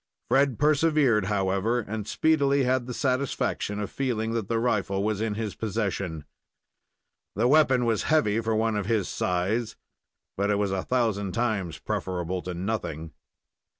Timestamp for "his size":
8.87-9.75